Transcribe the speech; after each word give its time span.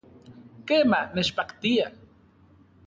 Kema, 0.71 1.01
nechpaktia 1.19 1.85